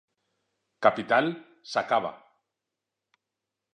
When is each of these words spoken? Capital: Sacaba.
Capital: 0.85 1.29
Sacaba. 1.75 2.13